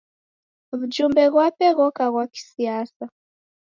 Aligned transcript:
W'ujumbe 0.77 1.23
ghwape 1.33 1.65
ghoka 1.77 2.03
ghwa 2.11 2.25
kisiasa. 2.33 3.05